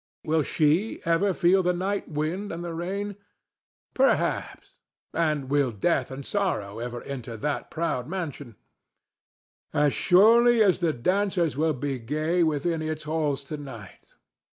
Will 0.23 0.41
she 0.41 0.99
ever 1.05 1.31
feel 1.31 1.61
the 1.61 1.73
night 1.77 2.09
wind 2.09 2.51
and 2.51 2.65
the 2.65 2.73
rain? 2.73 3.17
Perhaps—perhaps! 3.93 4.73
And 5.13 5.47
will 5.47 5.69
Death 5.69 6.09
and 6.09 6.25
Sorrow 6.25 6.79
ever 6.79 7.03
enter 7.03 7.37
that 7.37 7.69
proud 7.69 8.07
mansion? 8.07 8.55
As 9.75 9.93
surely 9.93 10.63
as 10.63 10.79
the 10.79 10.91
dancers 10.91 11.55
will 11.55 11.73
be 11.73 11.99
gay 11.99 12.41
within 12.41 12.81
its 12.81 13.03
halls 13.03 13.43
to 13.43 13.57
night. 13.57 14.15